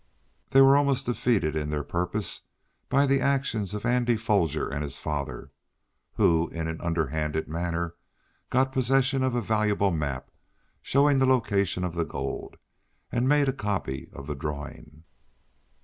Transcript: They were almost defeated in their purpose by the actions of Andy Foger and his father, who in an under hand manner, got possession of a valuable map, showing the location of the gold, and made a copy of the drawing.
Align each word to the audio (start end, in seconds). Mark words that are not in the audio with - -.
They 0.49 0.61
were 0.61 0.75
almost 0.77 1.05
defeated 1.05 1.55
in 1.55 1.69
their 1.69 1.83
purpose 1.83 2.47
by 2.89 3.05
the 3.05 3.21
actions 3.21 3.75
of 3.75 3.85
Andy 3.85 4.17
Foger 4.17 4.67
and 4.67 4.81
his 4.81 4.97
father, 4.97 5.51
who 6.15 6.49
in 6.49 6.67
an 6.67 6.81
under 6.81 7.05
hand 7.09 7.47
manner, 7.47 7.93
got 8.49 8.71
possession 8.73 9.21
of 9.21 9.35
a 9.35 9.41
valuable 9.43 9.91
map, 9.91 10.31
showing 10.81 11.19
the 11.19 11.27
location 11.27 11.83
of 11.83 11.93
the 11.93 12.03
gold, 12.03 12.57
and 13.11 13.29
made 13.29 13.47
a 13.47 13.53
copy 13.53 14.09
of 14.11 14.25
the 14.25 14.33
drawing. 14.33 15.03